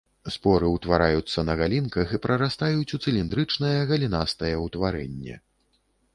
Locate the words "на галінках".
1.49-2.13